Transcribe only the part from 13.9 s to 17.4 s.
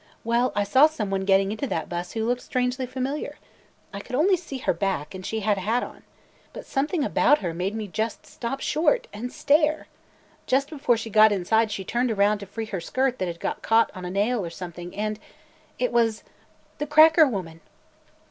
on a nail or something– and– it was– the cracker